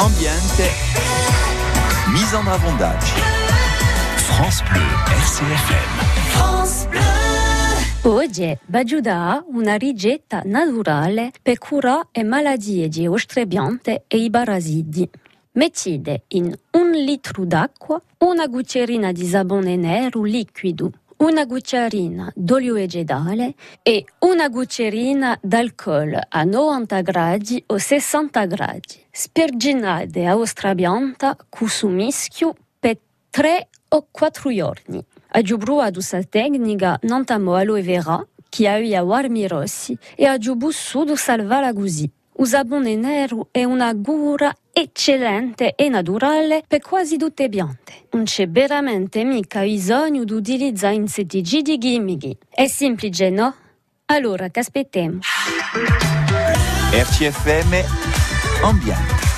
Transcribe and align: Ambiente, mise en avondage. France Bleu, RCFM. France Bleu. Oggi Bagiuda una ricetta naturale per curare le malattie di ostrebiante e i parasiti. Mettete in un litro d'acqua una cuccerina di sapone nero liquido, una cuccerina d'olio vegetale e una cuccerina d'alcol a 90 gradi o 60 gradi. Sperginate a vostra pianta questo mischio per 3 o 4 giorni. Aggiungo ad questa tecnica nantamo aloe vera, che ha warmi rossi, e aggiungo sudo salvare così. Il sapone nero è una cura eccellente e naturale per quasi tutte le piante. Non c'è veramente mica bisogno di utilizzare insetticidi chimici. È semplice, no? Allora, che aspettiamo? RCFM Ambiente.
Ambiente, 0.00 0.70
mise 2.12 2.34
en 2.34 2.44
avondage. 2.48 3.12
France 4.16 4.60
Bleu, 4.68 4.82
RCFM. 5.06 6.30
France 6.30 6.88
Bleu. 6.88 8.12
Oggi 8.12 8.58
Bagiuda 8.66 9.44
una 9.46 9.76
ricetta 9.76 10.42
naturale 10.46 11.30
per 11.40 11.58
curare 11.58 12.08
le 12.10 12.24
malattie 12.24 12.88
di 12.88 13.06
ostrebiante 13.06 14.02
e 14.08 14.18
i 14.18 14.30
parasiti. 14.30 15.08
Mettete 15.52 16.24
in 16.28 16.52
un 16.72 16.90
litro 16.90 17.44
d'acqua 17.44 18.02
una 18.18 18.48
cuccerina 18.48 19.12
di 19.12 19.24
sapone 19.24 19.76
nero 19.76 20.24
liquido, 20.24 20.90
una 21.18 21.46
cuccerina 21.46 22.30
d'olio 22.34 22.74
vegetale 22.74 23.54
e 23.82 24.04
una 24.20 24.48
cuccerina 24.50 25.38
d'alcol 25.40 26.18
a 26.28 26.44
90 26.44 27.00
gradi 27.02 27.62
o 27.66 27.78
60 27.78 28.46
gradi. 28.46 29.04
Sperginate 29.10 30.26
a 30.26 30.34
vostra 30.34 30.74
pianta 30.74 31.36
questo 31.48 31.88
mischio 31.88 32.54
per 32.78 32.98
3 33.30 33.68
o 33.88 34.06
4 34.10 34.54
giorni. 34.54 35.04
Aggiungo 35.28 35.80
ad 35.80 35.94
questa 35.94 36.22
tecnica 36.22 36.98
nantamo 37.02 37.54
aloe 37.54 37.82
vera, 37.82 38.24
che 38.48 38.68
ha 38.68 39.02
warmi 39.02 39.46
rossi, 39.48 39.96
e 40.14 40.26
aggiungo 40.26 40.70
sudo 40.70 41.16
salvare 41.16 41.72
così. 41.72 42.10
Il 42.36 42.46
sapone 42.48 42.96
nero 42.96 43.48
è 43.52 43.62
una 43.62 43.94
cura 43.94 44.52
eccellente 44.72 45.74
e 45.76 45.88
naturale 45.88 46.64
per 46.66 46.80
quasi 46.80 47.16
tutte 47.16 47.44
le 47.44 47.48
piante. 47.48 47.92
Non 48.10 48.24
c'è 48.24 48.48
veramente 48.48 49.22
mica 49.22 49.60
bisogno 49.62 50.24
di 50.24 50.32
utilizzare 50.32 50.94
insetticidi 50.94 51.78
chimici. 51.78 52.36
È 52.50 52.66
semplice, 52.66 53.30
no? 53.30 53.54
Allora, 54.06 54.48
che 54.48 54.60
aspettiamo? 54.60 55.20
RCFM 56.92 58.62
Ambiente. 58.62 59.33